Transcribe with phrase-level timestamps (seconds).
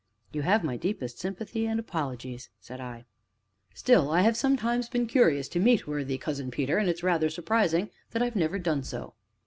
[0.31, 3.05] "You have my deepest sympathy and apologies!" said I.
[3.75, 7.29] "Still, I have sometimes been curious to meet worthy Cousin Peter, and it is rather
[7.29, 9.13] surprising that I have never done so."